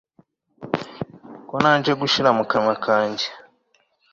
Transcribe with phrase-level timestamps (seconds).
[1.47, 3.27] ko nanze gushyira mu kanwa kanjye